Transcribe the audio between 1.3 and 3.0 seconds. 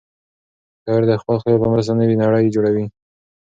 خیال په مرسته نوې نړۍ جوړوي.